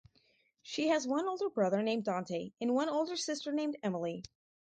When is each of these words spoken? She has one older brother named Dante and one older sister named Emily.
She 0.63 0.87
has 0.87 1.05
one 1.07 1.27
older 1.27 1.47
brother 1.47 1.83
named 1.83 2.05
Dante 2.05 2.53
and 2.59 2.73
one 2.73 2.89
older 2.89 3.15
sister 3.15 3.51
named 3.51 3.77
Emily. 3.83 4.23